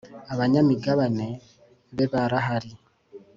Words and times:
Abanyamigabane 0.33 1.27
be 1.95 2.05
barahari. 2.11 2.71